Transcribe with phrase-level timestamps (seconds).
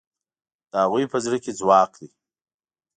[0.71, 2.09] د هغوی په زړه کې ځواک دی.